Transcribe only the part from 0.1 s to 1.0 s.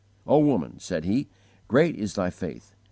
"O woman,"